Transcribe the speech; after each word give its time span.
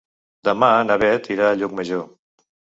Demà 0.49 0.69
na 0.87 0.97
Bet 1.05 1.31
irà 1.37 1.53
a 1.53 1.61
Llucmajor. 1.61 2.05